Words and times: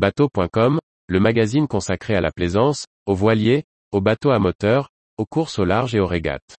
Bateau.com, 0.00 0.78
le 1.08 1.20
magazine 1.20 1.68
consacré 1.68 2.14
à 2.14 2.22
la 2.22 2.32
plaisance, 2.32 2.86
aux 3.04 3.14
voiliers, 3.14 3.64
aux 3.92 4.00
bateaux 4.00 4.30
à 4.30 4.38
moteur, 4.38 4.88
aux 5.18 5.26
courses 5.26 5.58
au 5.58 5.66
large 5.66 5.94
et 5.94 6.00
aux 6.00 6.06
régates. 6.06 6.56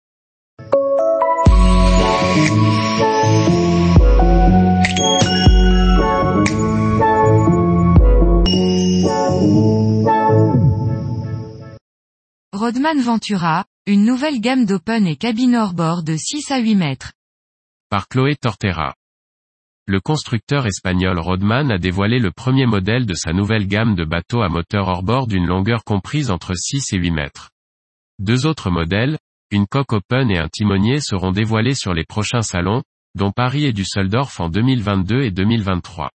Rodman 12.54 13.02
Ventura, 13.02 13.66
une 13.88 14.06
nouvelle 14.06 14.40
gamme 14.40 14.68
d'open 14.68 15.08
et 15.08 15.16
cabine 15.16 15.56
hors-bord 15.56 16.04
de 16.04 16.16
6 16.16 16.52
à 16.52 16.60
8 16.60 16.76
mètres. 16.76 17.14
Par 17.90 18.08
Chloé 18.08 18.36
Tortera. 18.36 18.94
Le 19.92 20.00
constructeur 20.00 20.68
espagnol 20.68 21.20
Rodman 21.20 21.70
a 21.70 21.78
dévoilé 21.78 22.18
le 22.18 22.32
premier 22.32 22.66
modèle 22.66 23.06
de 23.06 23.14
sa 23.14 23.34
nouvelle 23.34 23.68
gamme 23.68 23.94
de 23.94 24.06
bateaux 24.06 24.42
à 24.42 24.48
moteur 24.48 24.88
hors-bord 24.88 25.28
d'une 25.28 25.46
longueur 25.46 25.84
comprise 25.84 26.32
entre 26.32 26.54
6 26.56 26.94
et 26.94 26.98
8 26.98 27.12
mètres. 27.12 27.50
Deux 28.18 28.46
autres 28.46 28.70
modèles, 28.70 29.18
une 29.52 29.68
coque 29.68 29.92
open 29.92 30.32
et 30.32 30.38
un 30.38 30.48
timonier 30.48 31.02
seront 31.02 31.34
dévoilés 31.34 31.76
sur 31.76 31.94
les 31.94 32.06
prochains 32.06 32.42
salons, 32.42 32.84
dont 33.16 33.34
Paris 33.34 33.66
et 33.66 33.74
Düsseldorf 33.74 34.40
en 34.40 34.48
2022 34.48 35.24
et 35.24 35.32
2023. 35.32 36.10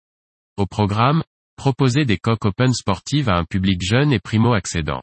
Au 0.56 0.66
programme, 0.66 1.24
proposer 1.56 2.04
des 2.04 2.18
coques 2.18 2.44
open 2.44 2.72
sportives 2.72 3.28
à 3.28 3.38
un 3.38 3.44
public 3.44 3.82
jeune 3.82 4.12
et 4.12 4.20
primo-accédant. 4.20 5.02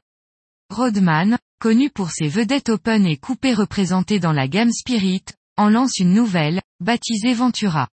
Rodman, 0.69 1.37
connu 1.59 1.89
pour 1.89 2.11
ses 2.11 2.29
vedettes 2.29 2.69
open 2.69 3.05
et 3.05 3.17
coupées 3.17 3.53
représentées 3.53 4.19
dans 4.19 4.31
la 4.31 4.47
gamme 4.47 4.71
Spirit, 4.71 5.25
en 5.57 5.67
lance 5.67 5.99
une 5.99 6.13
nouvelle, 6.13 6.61
baptisée 6.79 7.33
Ventura. 7.33 7.89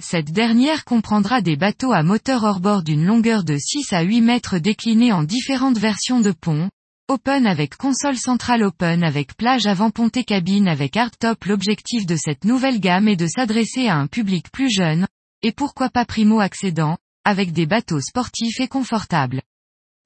Cette 0.00 0.30
dernière 0.30 0.84
comprendra 0.84 1.42
des 1.42 1.56
bateaux 1.56 1.92
à 1.92 2.02
moteur 2.02 2.44
hors-bord 2.44 2.82
d'une 2.82 3.04
longueur 3.04 3.44
de 3.44 3.58
6 3.58 3.92
à 3.92 4.02
8 4.02 4.20
mètres 4.20 4.58
déclinés 4.58 5.12
en 5.12 5.24
différentes 5.24 5.76
versions 5.76 6.20
de 6.20 6.30
pont, 6.30 6.70
Open 7.08 7.46
avec 7.46 7.76
console 7.76 8.16
centrale 8.16 8.62
Open 8.62 9.02
avec 9.02 9.36
plage 9.36 9.66
avant 9.66 9.90
pontée 9.90 10.24
cabine 10.24 10.68
avec 10.68 10.96
hardtop 10.96 11.44
L'objectif 11.44 12.06
de 12.06 12.16
cette 12.16 12.44
nouvelle 12.44 12.80
gamme 12.80 13.08
est 13.08 13.16
de 13.16 13.26
s'adresser 13.26 13.88
à 13.88 13.96
un 13.96 14.06
public 14.06 14.50
plus 14.52 14.70
jeune, 14.70 15.06
et 15.42 15.52
pourquoi 15.52 15.90
pas 15.90 16.04
primo-accédant, 16.04 16.96
avec 17.24 17.52
des 17.52 17.66
bateaux 17.66 18.00
sportifs 18.00 18.60
et 18.60 18.68
confortables. 18.68 19.42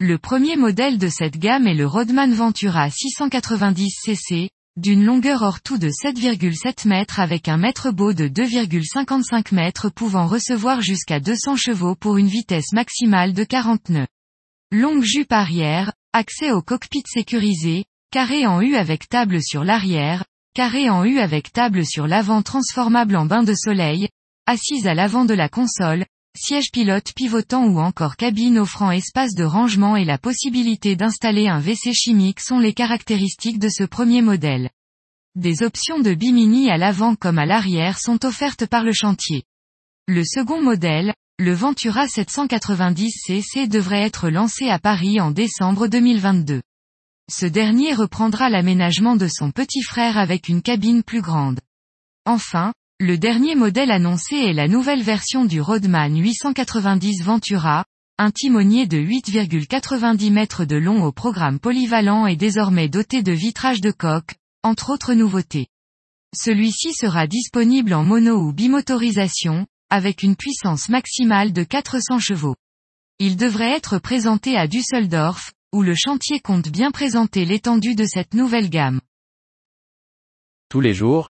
Le 0.00 0.19
premier 0.19 0.56
modèle 0.56 0.98
de 0.98 1.08
cette 1.08 1.39
gamme 1.39 1.67
est 1.67 1.74
le 1.74 1.86
Rodman 1.86 2.33
Ventura 2.33 2.89
690cc, 2.89 4.48
d'une 4.77 5.05
longueur 5.05 5.42
hors 5.42 5.61
tout 5.61 5.77
de 5.77 5.89
7,7 5.89 6.89
mètres 6.89 7.20
avec 7.20 7.47
un 7.48 7.59
mètre 7.59 7.91
beau 7.91 8.15
de 8.15 8.27
2,55 8.27 9.55
mètres 9.55 9.91
pouvant 9.91 10.27
recevoir 10.27 10.81
jusqu'à 10.81 11.20
200 11.20 11.56
chevaux 11.56 11.95
pour 11.95 12.17
une 12.17 12.27
vitesse 12.27 12.73
maximale 12.73 13.34
de 13.34 13.45
40 13.45 13.91
nœuds. 13.91 14.06
Longue 14.70 15.03
jupe 15.03 15.33
arrière, 15.33 15.92
accès 16.14 16.53
au 16.53 16.62
cockpit 16.62 17.03
sécurisé, 17.06 17.84
carré 18.11 18.47
en 18.47 18.62
U 18.62 18.75
avec 18.75 19.09
table 19.11 19.42
sur 19.42 19.62
l'arrière, 19.62 20.25
carré 20.55 20.89
en 20.89 21.05
U 21.05 21.19
avec 21.19 21.53
table 21.53 21.84
sur 21.84 22.07
l'avant 22.07 22.41
transformable 22.41 23.17
en 23.17 23.27
bain 23.27 23.42
de 23.42 23.55
soleil, 23.55 24.09
assise 24.47 24.86
à 24.86 24.95
l'avant 24.95 25.27
de 25.27 25.34
la 25.34 25.51
console, 25.51 26.07
siège 26.36 26.70
pilote 26.72 27.12
pivotant 27.14 27.66
ou 27.66 27.78
encore 27.78 28.16
cabine 28.16 28.58
offrant 28.58 28.91
espace 28.91 29.34
de 29.34 29.44
rangement 29.44 29.97
et 29.97 30.05
la 30.05 30.19
possibilité 30.19 30.97
d'installer 30.97 31.48
un 31.48 31.61
WC 31.61 31.92
chimique 31.92 32.41
sont 32.41 32.58
les 32.58 32.72
caractéristiques 32.72 33.58
de 33.58 33.69
ce 33.69 33.84
premier 33.84 34.22
modèle. 34.22 34.70
Des 35.34 35.62
options 35.62 35.98
de 35.98 36.14
bimini 36.14 36.70
à 36.70 36.77
l'avant 36.77 37.14
comme 37.14 37.39
à 37.39 37.47
l'arrière 37.47 37.98
sont 37.98 38.24
offertes 38.24 38.66
par 38.66 38.84
le 38.84 38.92
chantier. 38.92 39.44
Le 40.06 40.24
second 40.24 40.62
modèle, 40.62 41.14
le 41.39 41.55
Ventura 41.55 42.06
790cc 42.06 43.69
devrait 43.69 44.02
être 44.02 44.28
lancé 44.28 44.69
à 44.69 44.78
Paris 44.78 45.20
en 45.20 45.30
décembre 45.30 45.86
2022. 45.86 46.61
Ce 47.30 47.46
dernier 47.46 47.94
reprendra 47.94 48.50
l'aménagement 48.50 49.17
de 49.17 49.28
son 49.28 49.50
petit 49.50 49.83
frère 49.83 50.19
avec 50.19 50.48
une 50.48 50.61
cabine 50.61 51.02
plus 51.02 51.22
grande. 51.22 51.61
Enfin, 52.27 52.73
le 53.02 53.18
dernier 53.18 53.57
modèle 53.57 53.90
annoncé 53.90 54.36
est 54.36 54.52
la 54.52 54.68
nouvelle 54.68 55.02
version 55.02 55.45
du 55.45 55.61
Rodman 55.61 56.17
890 56.17 57.24
Ventura, 57.24 57.85
un 58.17 58.30
timonier 58.30 58.86
de 58.86 58.96
8,90 58.96 60.30
mètres 60.30 60.64
de 60.64 60.77
long 60.77 61.02
au 61.02 61.11
programme 61.11 61.58
polyvalent 61.58 62.29
et 62.29 62.36
désormais 62.36 62.89
doté 62.89 63.24
de 63.24 63.33
vitrage 63.33 63.80
de 63.80 63.90
coque, 63.90 64.36
entre 64.63 64.90
autres 64.90 65.14
nouveautés. 65.14 65.67
Celui-ci 66.33 66.95
sera 66.95 67.27
disponible 67.27 67.92
en 67.92 68.05
mono 68.05 68.36
ou 68.36 68.52
bimotorisation, 68.52 69.67
avec 69.90 70.23
une 70.23 70.36
puissance 70.36 70.89
maximale 70.89 71.52
de 71.52 71.64
400 71.64 72.20
chevaux. 72.20 72.55
Il 73.19 73.36
devrait 73.36 73.73
être 73.73 73.98
présenté 73.98 74.57
à 74.57 74.69
Düsseldorf, 74.69 75.52
où 75.73 75.83
le 75.83 75.96
chantier 75.96 76.39
compte 76.39 76.69
bien 76.69 76.92
présenter 76.92 77.46
l'étendue 77.46 77.96
de 77.96 78.05
cette 78.05 78.34
nouvelle 78.34 78.70
gamme. 78.70 79.01
Tous 80.69 80.80
les 80.80 80.95
jours, 80.95 81.32